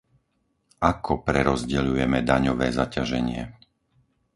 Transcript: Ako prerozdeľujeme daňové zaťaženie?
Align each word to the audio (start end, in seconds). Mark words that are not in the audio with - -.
Ako 0.91 1.13
prerozdeľujeme 1.27 2.19
daňové 2.31 2.67
zaťaženie? 2.79 3.41